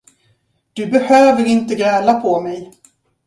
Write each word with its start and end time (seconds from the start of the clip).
Du 0.75 0.85
behöver 0.85 1.45
inte 1.45 1.75
gräla 1.75 2.21
på 2.21 2.41
mig. 2.41 2.71